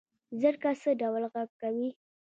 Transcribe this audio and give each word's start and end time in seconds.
زرکه 0.41 0.71
څه 0.81 0.91
ډول 1.01 1.23
غږ 1.33 1.49
کوي؟ 1.61 1.89